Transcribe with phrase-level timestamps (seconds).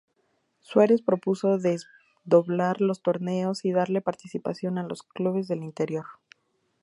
[0.61, 6.05] Suárez propuso desdoblar los torneos y darle participación a los clubes del Interior.